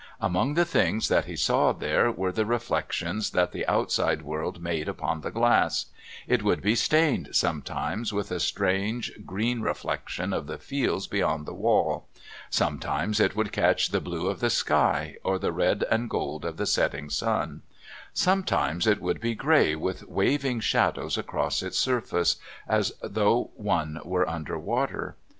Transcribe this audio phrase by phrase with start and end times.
[0.19, 4.89] Amongst the things that he saw there were the reflections that the outside world made
[4.89, 5.85] upon the glass;
[6.25, 11.53] it would be stained, sometimes, with a strange, green reflection of the fields beyond the
[11.53, 12.07] wall;
[12.49, 16.57] sometimes it would catch the blue of the sky, or the red and gold of
[16.57, 17.61] the setting sun;
[18.11, 22.37] sometimes it would be grey with waving shadows across its surface,
[22.67, 25.15] as though one were under water.